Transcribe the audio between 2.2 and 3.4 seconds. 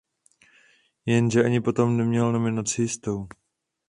nominaci jistou.